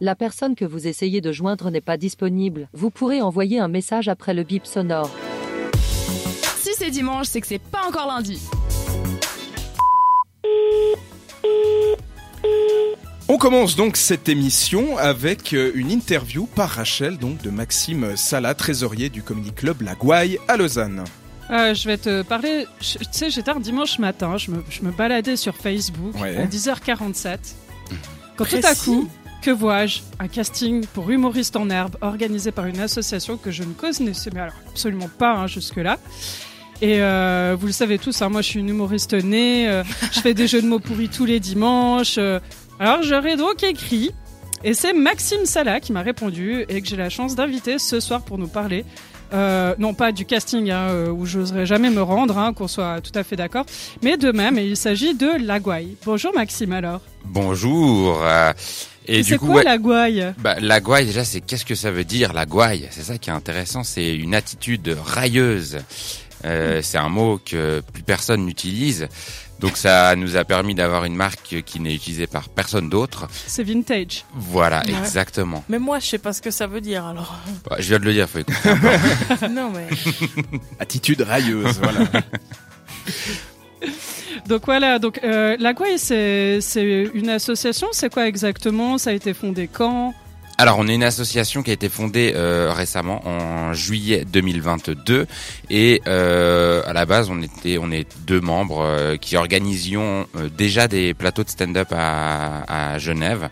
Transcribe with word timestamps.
La 0.00 0.14
personne 0.14 0.54
que 0.54 0.64
vous 0.64 0.86
essayez 0.86 1.20
de 1.20 1.32
joindre 1.32 1.70
n'est 1.70 1.80
pas 1.80 1.96
disponible. 1.96 2.68
Vous 2.72 2.90
pourrez 2.90 3.22
envoyer 3.22 3.58
un 3.60 3.68
message 3.68 4.08
après 4.08 4.34
le 4.34 4.42
bip 4.42 4.66
sonore. 4.66 5.10
Si 6.58 6.70
c'est 6.76 6.90
dimanche, 6.90 7.26
c'est 7.28 7.40
que 7.40 7.46
c'est 7.46 7.60
pas 7.60 7.86
encore 7.88 8.08
lundi. 8.08 8.40
On 13.28 13.38
commence 13.38 13.74
donc 13.76 13.96
cette 13.96 14.28
émission 14.28 14.98
avec 14.98 15.54
euh, 15.54 15.72
une 15.74 15.90
interview 15.90 16.44
par 16.46 16.68
Rachel 16.68 17.16
donc 17.16 17.40
de 17.40 17.48
Maxime 17.50 18.16
Salah, 18.16 18.54
trésorier 18.54 19.08
du 19.08 19.22
Comedy 19.22 19.52
Club 19.52 19.80
La 19.80 19.94
Gouaille 19.94 20.38
à 20.46 20.56
Lausanne. 20.58 21.04
Euh, 21.50 21.72
je 21.74 21.88
vais 21.88 21.96
te 21.96 22.22
parler. 22.22 22.66
Tu 22.80 22.98
sais, 23.12 23.30
j'étais 23.30 23.50
un 23.50 23.60
dimanche 23.60 23.98
matin, 23.98 24.36
je 24.36 24.50
me, 24.50 24.62
je 24.68 24.82
me 24.82 24.90
baladais 24.90 25.36
sur 25.36 25.56
Facebook 25.56 26.14
Ouais. 26.20 26.36
à 26.36 26.46
10h47. 26.46 27.38
Quand 28.36 28.44
tout 28.44 28.56
à 28.62 28.74
coup, 28.74 29.08
que 29.44 29.50
vois-je? 29.50 30.00
Un 30.20 30.28
casting 30.28 30.86
pour 30.86 31.10
humoriste 31.10 31.54
en 31.56 31.68
herbe 31.68 31.96
organisé 32.00 32.50
par 32.50 32.64
une 32.64 32.80
association 32.80 33.36
que 33.36 33.50
je 33.50 33.62
ne 33.62 33.74
connaissais 33.74 34.30
mais 34.32 34.40
alors 34.40 34.54
absolument 34.70 35.10
pas 35.18 35.34
hein, 35.34 35.46
jusque-là. 35.46 35.98
Et 36.80 37.02
euh, 37.02 37.54
vous 37.58 37.66
le 37.66 37.72
savez 37.72 37.98
tous, 37.98 38.22
hein, 38.22 38.30
moi 38.30 38.40
je 38.40 38.48
suis 38.48 38.60
une 38.60 38.70
humoriste 38.70 39.12
née, 39.12 39.68
euh, 39.68 39.84
je 40.12 40.20
fais 40.20 40.32
des 40.32 40.46
jeux 40.46 40.62
de 40.62 40.66
mots 40.66 40.78
pourris 40.78 41.10
tous 41.10 41.26
les 41.26 41.40
dimanches. 41.40 42.16
euh. 42.16 42.40
alors 42.80 43.02
j'aurais 43.02 43.36
donc 43.36 43.62
écrit, 43.62 44.12
et 44.64 44.72
c'est 44.72 44.94
Maxime 44.94 45.44
Salah 45.44 45.78
qui 45.78 45.92
m'a 45.92 46.00
répondu 46.00 46.64
et 46.70 46.80
que 46.80 46.88
j'ai 46.88 46.96
la 46.96 47.10
chance 47.10 47.34
d'inviter 47.34 47.78
ce 47.78 48.00
soir 48.00 48.22
pour 48.22 48.38
nous 48.38 48.48
parler 48.48 48.86
non 49.78 49.94
pas 49.94 50.12
du 50.12 50.24
casting 50.26 50.70
hein, 50.70 51.08
où 51.10 51.26
j'oserais 51.26 51.66
jamais 51.66 51.90
me 51.90 52.00
rendre, 52.00 52.38
hein, 52.38 52.52
qu'on 52.52 52.68
soit 52.68 53.00
tout 53.00 53.10
à 53.18 53.24
fait 53.24 53.34
d'accord, 53.34 53.66
mais 54.00 54.16
de 54.16 54.30
même, 54.30 54.58
il 54.58 54.76
s'agit 54.76 55.12
de 55.14 55.28
La 55.44 55.58
Gouaille. 55.58 55.96
Bonjour 56.06 56.32
Maxime 56.32 56.72
alors. 56.72 57.00
Bonjour. 57.24 58.22
Et 59.06 59.18
du 59.22 59.30
c'est 59.30 59.38
coup, 59.38 59.46
quoi 59.46 59.56
ouais, 59.56 59.64
La 59.64 59.78
Gouaille 59.78 60.34
bah, 60.38 60.56
la 60.60 60.80
gouaille, 60.80 61.06
déjà, 61.06 61.24
c'est 61.24 61.40
qu'est-ce 61.40 61.64
que 61.64 61.74
ça 61.74 61.90
veut 61.90 62.04
dire, 62.04 62.32
la 62.32 62.46
gouaille? 62.46 62.88
C'est 62.90 63.02
ça 63.02 63.18
qui 63.18 63.30
est 63.30 63.32
intéressant, 63.32 63.84
c'est 63.84 64.14
une 64.14 64.34
attitude 64.34 64.96
railleuse. 65.04 65.78
Euh, 66.44 66.80
c'est 66.82 66.98
un 66.98 67.08
mot 67.08 67.40
que 67.44 67.82
plus 67.92 68.02
personne 68.02 68.44
n'utilise. 68.44 69.08
Donc 69.60 69.76
ça 69.78 70.14
nous 70.16 70.36
a 70.36 70.44
permis 70.44 70.74
d'avoir 70.74 71.04
une 71.06 71.14
marque 71.14 71.62
qui 71.64 71.80
n'est 71.80 71.94
utilisée 71.94 72.26
par 72.26 72.48
personne 72.50 72.90
d'autre. 72.90 73.28
C'est 73.46 73.62
vintage. 73.62 74.24
Voilà, 74.34 74.82
Ouais. 74.86 74.92
exactement. 74.98 75.64
Mais 75.70 75.78
moi, 75.78 76.00
je 76.00 76.06
sais 76.06 76.18
pas 76.18 76.32
ce 76.34 76.42
que 76.42 76.50
ça 76.50 76.66
veut 76.66 76.82
dire 76.82 77.04
alors. 77.06 77.38
Bah, 77.70 77.76
je 77.78 77.88
viens 77.88 77.98
de 77.98 78.04
le 78.04 78.12
dire, 78.12 78.28
faut 78.28 78.40
écouter. 78.40 78.58
non, 79.50 79.70
mais. 79.70 79.86
Attitude 80.80 81.22
railleuse, 81.22 81.78
voilà. 81.80 82.00
Donc 84.48 84.62
voilà, 84.66 84.98
donc 84.98 85.20
euh, 85.24 85.56
La 85.58 85.72
Gouaille 85.72 85.98
c'est 85.98 86.60
une 87.14 87.28
association, 87.30 87.88
c'est 87.92 88.12
quoi 88.12 88.26
exactement? 88.28 88.98
Ça 88.98 89.10
a 89.10 89.12
été 89.12 89.34
fondé 89.34 89.68
quand? 89.72 90.14
Alors, 90.56 90.78
on 90.78 90.86
est 90.86 90.94
une 90.94 91.02
association 91.02 91.64
qui 91.64 91.70
a 91.70 91.72
été 91.72 91.88
fondée 91.88 92.32
euh, 92.36 92.72
récemment 92.72 93.26
en 93.26 93.72
juillet 93.72 94.24
2022 94.24 95.26
et 95.68 96.00
euh, 96.06 96.80
à 96.86 96.92
la 96.92 97.06
base, 97.06 97.28
on 97.28 97.42
était, 97.42 97.76
on 97.76 97.90
est 97.90 98.06
deux 98.24 98.40
membres 98.40 98.82
euh, 98.84 99.16
qui 99.16 99.36
organisions 99.36 100.28
euh, 100.36 100.48
déjà 100.56 100.86
des 100.86 101.12
plateaux 101.12 101.42
de 101.42 101.48
stand-up 101.48 101.88
à, 101.90 102.92
à 102.94 102.98
Genève. 102.98 103.48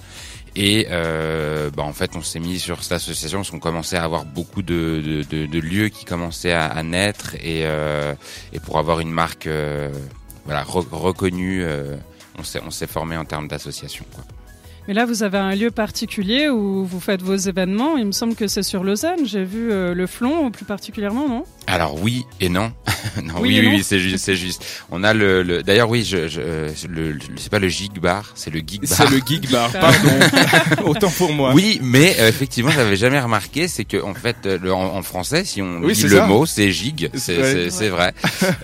Et 0.54 0.86
euh, 0.92 1.70
bah, 1.76 1.82
en 1.82 1.92
fait, 1.92 2.12
on 2.14 2.22
s'est 2.22 2.38
mis 2.38 2.60
sur 2.60 2.84
cette 2.84 2.92
association 2.92 3.38
parce 3.38 3.50
qu'on 3.50 3.58
commençait 3.58 3.96
à 3.96 4.04
avoir 4.04 4.24
beaucoup 4.24 4.62
de, 4.62 5.02
de, 5.04 5.22
de- 5.28 5.46
de 5.46 5.58
lieux 5.58 5.88
qui 5.88 6.04
commençaient 6.04 6.52
à, 6.52 6.66
à 6.66 6.82
naître 6.84 7.34
et, 7.36 7.62
euh, 7.64 8.14
et 8.52 8.60
pour 8.60 8.78
avoir 8.78 9.00
une 9.00 9.10
marque 9.10 9.46
voilà 10.44 10.62
re- 10.64 10.86
reconnue, 10.90 11.62
euh, 11.64 11.96
on 12.38 12.70
s'est 12.70 12.86
formé 12.86 13.16
en 13.16 13.24
termes 13.24 13.48
d'association. 13.48 14.04
Mais 14.88 14.94
là, 14.94 15.06
vous 15.06 15.22
avez 15.22 15.38
un 15.38 15.54
lieu 15.54 15.70
particulier 15.70 16.48
où 16.48 16.84
vous 16.84 16.98
faites 16.98 17.22
vos 17.22 17.36
événements. 17.36 17.96
Il 17.96 18.06
me 18.06 18.12
semble 18.12 18.34
que 18.34 18.48
c'est 18.48 18.64
sur 18.64 18.82
Lausanne. 18.82 19.24
J'ai 19.26 19.44
vu 19.44 19.70
euh, 19.70 19.94
le 19.94 20.06
Flon 20.08 20.50
plus 20.50 20.64
particulièrement, 20.64 21.28
non? 21.28 21.44
Alors 21.66 22.00
oui 22.02 22.26
et 22.40 22.48
non. 22.48 22.72
non 23.22 23.34
Oui 23.40 23.58
oui, 23.60 23.68
oui, 23.76 23.82
c'est 23.84 23.98
juste, 24.00 24.24
c'est 24.24 24.34
juste. 24.36 24.64
On 24.90 25.04
a 25.04 25.14
le, 25.14 25.42
le- 25.42 25.62
d'ailleurs 25.62 25.88
oui, 25.88 26.04
je, 26.04 26.28
je, 26.28 26.40
euh, 26.40 26.70
le, 26.88 27.12
le- 27.12 27.18
c'est 27.36 27.50
pas 27.50 27.58
le 27.60 27.68
gig 27.68 27.98
bar, 28.00 28.32
c'est 28.34 28.50
le 28.50 28.58
geek 28.60 28.82
bar. 28.82 28.90
C'est 28.98 29.10
le 29.10 29.20
geek 29.24 29.50
bar, 29.50 29.70
pardon. 29.80 30.18
Autant 30.84 31.10
pour 31.10 31.32
moi. 31.32 31.52
Oui, 31.54 31.78
mais 31.82 32.16
euh, 32.18 32.28
effectivement, 32.28 32.70
j'avais 32.70 32.96
jamais 32.96 33.20
remarqué, 33.20 33.68
c'est 33.68 33.84
que 33.84 34.02
en 34.02 34.12
fait, 34.14 34.36
euh, 34.46 34.58
le- 34.60 34.74
en, 34.74 34.96
en 34.96 35.02
français, 35.02 35.44
si 35.44 35.62
on 35.62 35.78
Oui, 35.82 35.94
dit 35.94 36.00
c'est 36.02 36.08
le 36.08 36.16
ça. 36.16 36.26
mot, 36.26 36.46
c'est 36.46 36.70
gig, 36.72 37.10
c'est 37.14 37.38
Ouais. 37.38 37.44
c'est- 37.52 37.70
c'est 37.70 37.88
vrai. 37.88 38.12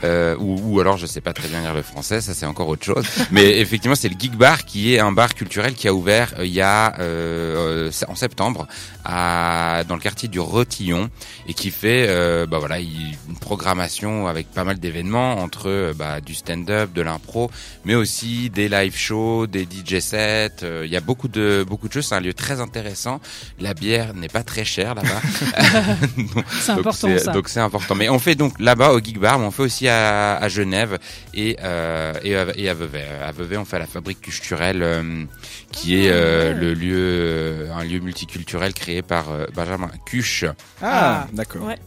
Euh, 0.04 0.36
ou, 0.38 0.60
ou 0.76 0.80
alors, 0.80 0.96
je 0.98 1.06
sais 1.06 1.20
pas 1.20 1.32
très 1.32 1.48
bien 1.48 1.60
lire 1.60 1.74
le 1.74 1.82
français, 1.82 2.20
ça 2.20 2.34
c'est 2.34 2.46
encore 2.46 2.68
autre 2.68 2.84
chose. 2.84 3.04
Mais 3.30 3.58
effectivement, 3.60 3.94
c'est 3.96 4.08
le 4.08 4.16
geek 4.18 4.32
bar 4.36 4.64
qui 4.64 4.94
est 4.94 4.98
un 4.98 5.12
bar 5.12 5.34
culturel 5.34 5.74
qui 5.74 5.86
a 5.88 5.94
ouvert 5.94 6.34
euh, 6.38 6.44
il 6.46 6.52
y 6.52 6.60
a 6.60 6.94
euh, 6.98 7.88
euh, 7.88 7.90
en 8.08 8.14
septembre 8.16 8.66
à 9.04 9.82
dans 9.88 9.94
le 9.94 10.00
quartier 10.00 10.28
du 10.28 10.40
Rotillon 10.40 11.08
et 11.46 11.54
qui 11.54 11.70
fait 11.70 12.06
euh, 12.08 12.46
bah 12.46 12.58
voilà 12.58 12.78
il- 12.80 12.87
une 13.28 13.36
programmation 13.36 14.26
avec 14.26 14.50
pas 14.52 14.64
mal 14.64 14.78
d'événements 14.78 15.38
entre 15.38 15.68
euh, 15.68 15.92
bah, 15.94 16.20
du 16.20 16.34
stand-up, 16.34 16.92
de 16.92 17.02
l'impro, 17.02 17.50
mais 17.84 17.94
aussi 17.94 18.50
des 18.50 18.68
live 18.68 18.96
shows, 18.96 19.46
des 19.46 19.64
DJ 19.64 20.00
sets. 20.00 20.62
euh, 20.62 20.82
Il 20.84 20.90
y 20.92 20.96
a 20.96 21.00
beaucoup 21.00 21.28
de 21.28 21.64
beaucoup 21.68 21.88
de 21.88 21.92
choses. 21.92 22.06
C'est 22.06 22.14
un 22.14 22.20
lieu 22.20 22.34
très 22.34 22.60
intéressant. 22.60 23.20
La 23.60 23.74
bière 23.74 24.14
n'est 24.14 24.28
pas 24.28 24.42
très 24.42 24.64
chère 24.64 24.94
là-bas. 24.94 25.20
Donc, 26.16 26.44
C'est 26.60 26.72
important 26.72 27.18
ça. 27.18 27.32
Donc 27.32 27.48
c'est 27.48 27.60
important. 27.60 27.94
Mais 27.94 28.08
on 28.08 28.18
fait 28.18 28.34
donc 28.34 28.58
là-bas 28.60 28.92
au 28.92 28.98
Geek 29.00 29.18
Bar, 29.18 29.38
mais 29.38 29.46
on 29.46 29.50
fait 29.50 29.62
aussi 29.62 29.88
à, 29.88 30.36
à 30.36 30.48
Genève 30.48 30.98
et, 31.34 31.56
euh, 31.62 32.12
et, 32.22 32.36
à, 32.36 32.46
et 32.56 32.68
à 32.68 32.74
Vevey. 32.74 33.04
À 33.24 33.32
Vevey, 33.32 33.56
on 33.56 33.64
fait 33.64 33.76
à 33.76 33.80
la 33.80 33.86
fabrique 33.86 34.20
culturelle 34.20 34.82
euh, 34.82 35.24
qui 35.72 35.96
est 36.04 36.10
euh, 36.10 36.54
le 36.54 36.74
lieu, 36.74 37.68
un 37.74 37.84
lieu 37.84 37.98
multiculturel 38.00 38.72
créé 38.74 39.02
par 39.02 39.30
euh, 39.30 39.46
Benjamin 39.54 39.90
Cuche. 40.06 40.44
Ah, 40.82 41.24
Ah. 41.24 41.26
d'accord. 41.32 41.62
Ouais. 41.66 41.78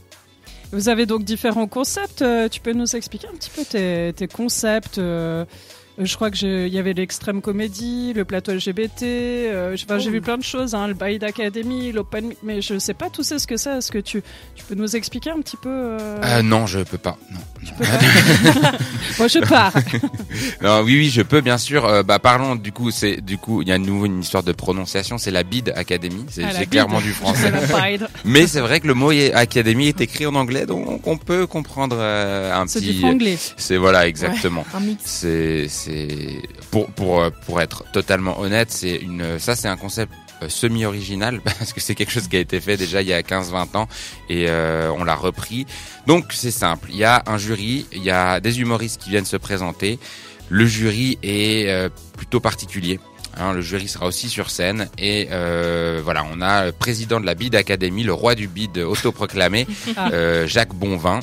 Vous 0.72 0.90
avez 0.90 1.06
donc 1.06 1.24
différents 1.24 1.68
concepts. 1.68 2.22
euh, 2.22 2.48
Tu 2.50 2.60
peux 2.62 2.74
nous 2.74 2.96
expliquer 2.96 3.28
un 3.28 3.36
petit 3.36 3.50
peu 3.50 3.64
tes, 3.66 4.14
tes 4.14 4.28
concepts 4.28 4.98
euh, 4.98 5.46
je 5.98 6.16
crois 6.16 6.32
que 6.32 6.38
j'ai- 6.38 6.68
il 6.68 6.74
y 6.74 6.80
avait 6.80 6.94
l'extrême 6.94 7.42
comédie, 7.42 8.14
le 8.14 8.24
plateau 8.26 8.54
LGBT. 8.54 9.04
euh, 9.04 9.76
j'ai 9.76 9.86
j'ai 10.00 10.10
Oh. 10.10 10.12
vu 10.12 10.22
plein 10.22 10.38
de 10.38 10.44
choses, 10.44 10.74
hein, 10.74 10.88
le 10.88 10.94
Baïd 10.94 11.24
Academy, 11.24 11.92
l'Open, 11.92 12.34
mais 12.44 12.62
je 12.62 12.80
sais 12.80 12.94
pas 12.96 13.10
tout 13.10 13.24
ça 13.24 13.38
ce 13.38 13.46
que 13.46 13.58
c'est. 13.58 13.78
Est-ce 13.78 13.92
que 13.92 14.00
tu, 14.00 14.24
tu 14.56 14.64
peux 14.64 14.74
nous 14.76 14.96
expliquer 14.96 15.30
un 15.32 15.42
petit 15.42 15.58
peu 15.58 15.70
euh, 15.70 16.22
Euh, 16.24 16.42
non, 16.42 16.66
je 16.66 16.80
peux 16.80 16.98
pas. 16.98 17.18
Non. 17.32 17.40
Tu 17.66 17.74
peux 17.74 17.84
pas 17.84 18.72
Moi, 19.20 19.28
je 19.28 19.40
pars. 19.40 19.74
Non, 20.62 20.82
oui, 20.82 20.96
oui, 20.98 21.10
je 21.10 21.22
peux 21.22 21.42
bien 21.42 21.58
sûr. 21.58 21.86
Euh, 21.86 22.04
bah, 22.04 22.20
parlons 22.20 22.56
du 22.56 22.72
coup. 22.72 22.92
C'est 22.92 23.22
du 23.22 23.38
coup, 23.38 23.62
il 23.62 23.68
y 23.68 23.72
a 23.72 23.78
de 23.78 23.84
nouveau 23.84 24.06
une 24.06 24.22
histoire 24.22 24.44
de 24.44 24.52
prononciation. 24.52 25.18
C'est 25.18 25.32
la 25.32 25.44
Bid 25.44 25.74
Academy. 25.76 26.26
C'est 26.30 26.44
Ah, 26.44 26.66
clairement 26.66 27.02
du 27.02 27.12
français. 27.12 27.52
Mais 28.26 28.48
c'est 28.48 28.60
vrai 28.62 28.80
que 28.80 28.88
le 28.88 28.94
mot 28.94 29.12
académie 29.34 29.88
est 29.88 30.02
écrit 30.02 30.26
en 30.26 30.36
anglais, 30.36 30.66
donc 30.66 31.06
on 31.08 31.18
peut 31.18 31.48
comprendre 31.48 31.98
euh, 32.00 32.54
un 32.54 32.68
C'est 32.68 32.80
petit. 32.80 32.94
du 32.94 33.00
franglais. 33.00 33.38
C'est 33.58 33.78
voilà 33.78 34.08
exactement. 34.08 34.66
Mix. 34.82 35.02
C'est 35.06 35.68
c'est 35.68 36.08
pour 36.72 36.88
pour 36.92 37.22
euh, 37.22 37.30
pour 37.46 37.62
être 37.62 37.84
totalement 37.92 38.40
honnête, 38.40 38.72
c'est 38.72 38.96
une 38.96 39.38
ça 39.40 39.56
c'est 39.56 39.68
un 39.68 39.78
concept 39.78 40.12
euh, 40.14 40.31
semi-original 40.50 41.42
parce 41.44 41.74
que 41.74 41.80
c'est 41.80 41.96
quelque 41.96 42.12
chose 42.12 42.28
qui 42.28 42.38
a 42.38 42.40
été 42.40 42.60
fait 42.62 42.78
déjà 42.78 43.02
il 43.02 43.08
y 43.08 43.14
a 43.14 43.22
15-20 43.22 43.78
ans 43.78 43.88
et 44.30 44.46
euh, 44.50 44.92
on 44.98 45.04
l'a 45.04 45.16
repris. 45.16 45.66
Donc 46.08 46.26
c'est 46.32 46.52
simple, 46.52 46.90
il 46.92 46.98
y 46.98 47.04
a 47.04 47.24
un 47.28 47.38
jury, 47.38 47.86
il 47.92 48.04
y 48.04 48.12
a 48.12 48.40
des 48.40 48.60
humoristes 48.62 49.02
qui 49.02 49.10
viennent 49.10 49.26
se 49.26 49.38
présenter. 49.38 50.00
Le 50.50 50.66
jury 50.66 51.18
est 51.24 51.70
euh, 51.70 51.90
plutôt 52.18 52.40
particulier. 52.40 53.00
Hein, 53.38 53.54
le 53.54 53.62
jury 53.62 53.88
sera 53.88 54.08
aussi 54.08 54.28
sur 54.28 54.50
scène 54.50 54.90
et 54.98 55.30
euh, 55.32 56.02
voilà, 56.04 56.26
on 56.34 56.42
a 56.42 56.66
le 56.66 56.72
président 56.74 57.22
de 57.22 57.26
la 57.26 57.34
bid 57.34 57.56
Academy, 57.56 58.04
le 58.04 58.14
roi 58.14 58.36
du 58.36 58.50
bid 58.50 58.78
autoproclamé, 58.78 59.66
Ah. 59.96 60.10
euh, 60.12 60.48
Jacques 60.48 60.74
Bonvin. 60.76 61.22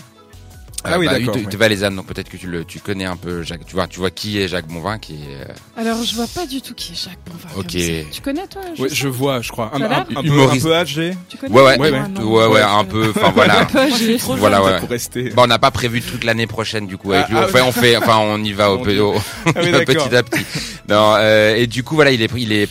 Ah 0.93 0.99
oui, 0.99 1.06
d'accord, 1.06 1.34
De, 1.34 1.41
ouais. 1.41 1.47
de 1.47 1.56
Valaisanne, 1.56 1.97
donc 1.97 2.06
peut-être 2.06 2.28
que 2.28 2.37
tu 2.37 2.47
le, 2.47 2.65
tu 2.65 2.81
connais 2.81 3.04
un 3.04 3.16
peu 3.16 3.43
Jacques. 3.43 3.65
Tu 3.66 3.75
vois, 3.75 3.87
tu 3.87 3.99
vois 3.99 4.10
qui 4.10 4.38
est 4.41 4.49
Jacques 4.49 4.66
Bonvin, 4.69 4.99
qui 4.99 5.15
est 5.15 5.16
euh, 5.49 5.53
Alors, 5.76 6.03
je 6.03 6.15
vois 6.15 6.26
pas 6.26 6.47
du 6.47 6.60
tout 6.62 6.75
qui 6.75 6.93
est 6.93 7.04
Jacques 7.04 7.19
Bonvin. 7.26 7.49
Ok. 7.56 7.72
comme 7.72 7.81
ça. 7.81 8.10
Tu 8.12 8.21
connais, 8.22 8.47
toi 8.47 8.62
Ouais, 8.78 8.88
sais 8.88 8.94
je 8.94 9.09
vois, 9.09 9.41
je 9.43 9.50
crois. 9.50 9.71
Un, 9.75 9.82
un- 9.82 9.91
un 10.00 10.04
peu, 10.04 10.14
un 10.19 10.23
Humoriste. 10.23 10.64
peu 10.67 10.75
âgé. 10.75 11.14
Tu 11.29 11.37
connais 11.37 11.55
ouais, 11.55 11.62
ouais, 11.62 11.79
Ouais, 11.79 11.90
ouais, 11.90 11.99
ouais. 11.99 12.05
Ah, 12.17 12.23
ouais, 12.25 12.46
Ouais, 12.49 12.61
un 12.61 12.81
je- 12.82 12.87
peu. 12.87 13.12
Enfin 13.17 13.31
voilà. 13.35 13.67
Je 13.73 14.19
trop 14.19 14.37
Voilà, 14.37 14.62
ouais. 14.62 14.79
Pour 14.81 14.88
rester. 14.88 15.31
Bon, 15.31 15.43
on 15.44 15.46
n'a 15.46 15.58
pas 15.58 15.70
prévu 15.70 16.00
de 16.00 16.06
truc 16.06 16.25
l'année 16.25 16.46
prochaine 16.46 16.87
du 16.87 16.96
coup 16.96 17.12
avec 17.12 17.26
Ah, 17.29 17.32
lui. 17.32 17.38
ah, 17.41 17.44
Enfin, 17.49 17.62
on 17.67 17.73
fait, 17.73 17.96
enfin, 17.96 18.19
on 18.19 18.43
y 18.43 18.52
va 18.52 18.73
au, 18.73 18.79
Ah 18.79 19.50
oui, 19.62 19.70
d'accord. 19.73 20.06
petit 20.08 20.17
à 20.17 20.23
petit. 20.23 20.44
Non, 20.88 21.14
euh, 21.17 21.55
et 21.56 21.67
du 21.67 21.82
coup, 21.84 21.94
voilà, 21.94 22.11
il 22.12 22.23
est, 22.23 22.31
il 22.37 22.52
est 22.52 22.67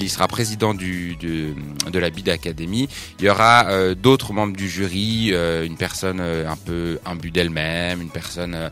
il 0.00 0.08
sera 0.10 0.26
président 0.28 0.72
du, 0.74 1.16
de, 1.16 1.48
de 1.90 1.98
la 1.98 2.10
Bid 2.10 2.28
Academy. 2.28 2.88
Il 3.18 3.24
y 3.26 3.28
aura 3.28 3.66
euh, 3.68 3.94
d'autres 3.94 4.32
membres 4.32 4.56
du 4.56 4.68
jury, 4.68 5.30
euh, 5.32 5.64
une 5.66 5.76
personne 5.76 6.18
euh, 6.20 6.48
un 6.48 6.56
peu 6.56 6.98
imbue 7.04 7.30
d'elle-même, 7.50 8.02
une 8.02 8.10
personne, 8.10 8.54
euh, 8.54 8.68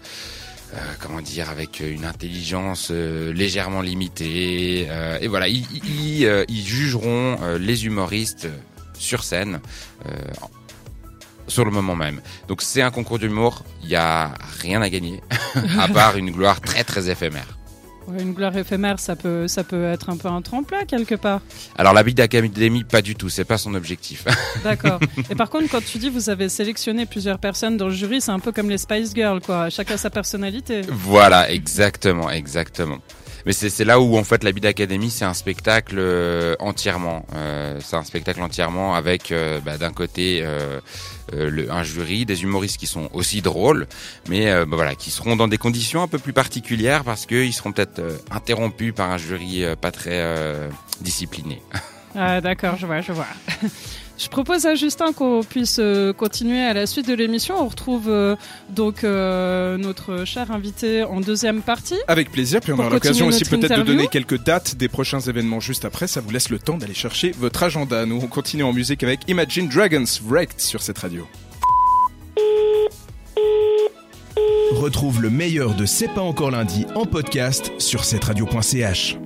euh, 0.75 0.77
comment 1.01 1.21
dire, 1.21 1.51
avec 1.51 1.81
une 1.81 2.05
intelligence 2.05 2.89
euh, 2.91 3.33
légèrement 3.33 3.81
limitée. 3.81 4.89
et 5.21 5.29
voilà, 5.29 5.49
ils, 5.49 5.67
ils, 6.49 6.67
jugeront 6.67 7.39
les 7.59 7.87
humoristes 7.87 8.49
sur 8.95 9.25
scène. 9.25 9.61
sur 11.47 11.65
le 11.65 11.71
moment 11.71 11.97
même. 11.97 12.21
Donc 12.47 12.61
c'est 12.61 12.83
un 12.83 12.91
concours 12.91 13.19
d'humour, 13.19 13.65
il 13.83 13.89
y 13.89 13.97
a 13.97 14.35
rien 14.61 14.83
à 14.83 14.91
gagner, 14.91 15.23
à 15.79 15.89
part 15.89 16.17
une 16.19 16.31
gloire 16.31 16.61
très 16.61 16.85
très 16.85 17.09
éphémère. 17.09 17.58
Une 18.19 18.33
gloire 18.33 18.57
éphémère, 18.57 18.99
ça 18.99 19.17
peut, 19.17 19.49
ça 19.49 19.65
peut 19.65 19.85
être 19.85 20.11
un 20.11 20.17
peu 20.17 20.29
un 20.29 20.41
tremplin 20.43 20.85
quelque 20.87 21.15
part. 21.15 21.41
Alors 21.77 21.93
la 21.93 22.03
Big 22.03 22.21
Academy, 22.21 22.85
pas 22.85 23.03
du 23.03 23.15
tout, 23.15 23.29
c'est 23.29 23.45
pas 23.45 23.59
son 23.59 23.75
objectif. 23.75 24.25
D'accord. 24.65 25.01
Et 25.31 25.35
par 25.35 25.51
contre, 25.51 25.71
quand 25.71 25.85
tu 25.85 25.99
dis 25.99 26.09
vous 26.09 26.31
avez 26.31 26.49
sélectionné 26.49 27.07
plusieurs 27.07 27.39
personnes 27.39 27.77
dans 27.77 27.89
le 27.89 27.95
jury, 27.95 28.21
c'est 28.21 28.31
un 28.31 28.41
peu 28.41 28.53
comme 28.53 28.71
les 28.71 28.79
Spice 28.79 29.15
Girls, 29.15 29.41
quoi. 29.41 29.71
Chacun 29.71 29.97
sa 29.97 30.11
personnalité. 30.11 30.83
voilà, 30.89 31.51
exactement, 31.51 32.31
exactement. 32.31 32.99
Mais 33.49 33.55
c'est 33.55 33.87
là 33.87 33.99
où 33.99 34.19
en 34.19 34.25
fait 34.25 34.45
la 34.45 34.53
Bid 34.53 34.67
Academy 34.67 35.09
c'est 35.09 35.25
un 35.25 35.33
spectacle 35.33 35.95
euh, 35.97 36.55
entièrement. 36.59 37.25
Euh, 37.35 37.79
c'est 37.83 37.97
un 37.97 38.05
spectacle 38.05 38.43
entièrement 38.43 38.95
avec 38.95 39.33
euh, 39.33 39.59
bah, 39.65 39.79
d'un 39.79 39.91
côté 39.91 40.45
le, 41.33 41.73
un 41.73 41.83
jury, 41.83 42.27
des 42.27 42.43
humoristes 42.43 42.77
qui 42.77 42.87
sont 42.87 43.09
aussi 43.15 43.41
drôles, 43.41 43.87
mais 44.29 44.53
bah, 44.67 44.77
voilà 44.77 44.95
qui 44.95 45.11
seront 45.11 45.35
dans 45.35 45.49
des 45.49 45.57
conditions 45.57 46.03
un 46.03 46.09
peu 46.09 46.19
plus 46.19 46.35
particulières 46.35 47.05
parce 47.05 47.25
qu'ils 47.25 47.55
seront 47.55 47.73
peut-être 47.73 48.01
euh, 48.01 48.19
interrompus 48.31 48.93
par 48.95 49.11
un 49.11 49.17
jury 49.17 49.65
euh, 49.65 49.77
pas 49.77 49.93
très 49.93 50.21
euh, 50.21 50.69
discipliné. 51.01 51.63
Ah, 52.15 52.43
d'accord, 52.43 52.77
je 52.77 52.85
vois, 52.85 53.01
je 53.01 53.13
vois. 53.13 53.27
Je 54.19 54.29
propose 54.29 54.67
à 54.67 54.75
Justin 54.75 55.13
qu'on 55.13 55.45
puisse 55.45 55.79
euh, 55.79 56.13
continuer 56.13 56.61
à 56.61 56.75
la 56.75 56.87
suite 56.87 57.07
de 57.07 57.15
l'émission. 57.15 57.55
On 57.57 57.69
retrouve 57.69 58.09
euh, 58.09 58.35
donc 58.69 59.05
euh, 59.05 59.77
notre 59.79 60.25
cher 60.25 60.51
invité 60.51 61.05
en 61.05 61.21
deuxième 61.21 61.63
partie. 61.63 61.95
Avec 62.09 62.33
plaisir, 62.33 62.61
puis 62.61 62.73
on 62.73 62.79
aura 62.79 62.91
l'occasion 62.91 63.29
aussi 63.29 63.45
peut-être 63.45 63.79
de 63.79 63.83
donner 63.83 64.09
quelques 64.09 64.43
dates 64.43 64.75
des 64.75 64.89
prochains 64.89 65.21
événements 65.21 65.61
juste 65.61 65.85
après. 65.85 66.09
Ça 66.09 66.21
vous 66.21 66.31
laisse 66.31 66.51
le 66.51 66.59
temps 66.59 66.77
d'aller 66.77 66.95
chercher 66.95 67.31
votre 67.39 67.63
agenda. 67.63 68.05
Nous, 68.07 68.21
on 68.21 68.27
continue 68.27 68.65
en 68.65 68.73
musique 68.73 69.05
avec 69.05 69.21
Imagine 69.29 69.69
Dragons, 69.69 70.05
Wrecked 70.27 70.61
sur 70.61 70.83
cette 70.83 70.99
radio. 70.99 71.27
Retrouve 74.73 75.23
le 75.23 75.31
meilleur 75.31 75.75
de 75.75 75.87
C'est 75.87 76.09
pas 76.09 76.23
encore 76.23 76.51
lundi 76.51 76.87
en 76.97 77.07
podcast 77.07 77.73
sur 77.79 78.05
cette 78.05 78.25
radio.ch. 78.25 79.17